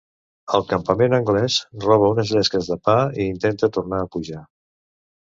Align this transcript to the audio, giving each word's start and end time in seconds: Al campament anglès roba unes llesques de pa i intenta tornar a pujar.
Al 0.59 0.63
campament 0.69 1.15
anglès 1.17 1.57
roba 1.83 2.07
unes 2.13 2.31
llesques 2.37 2.69
de 2.71 2.77
pa 2.89 2.95
i 3.19 3.27
intenta 3.33 3.69
tornar 3.75 3.99
a 4.05 4.09
pujar. 4.17 4.41